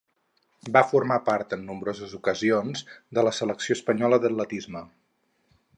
Va 0.77 0.81
formar 0.93 1.17
part, 1.27 1.53
en 1.57 1.67
nombroses 1.67 2.15
ocasions, 2.19 2.83
de 3.19 3.27
la 3.29 3.35
selecció 3.41 3.79
espanyola 3.81 4.21
d'atletisme. 4.25 4.85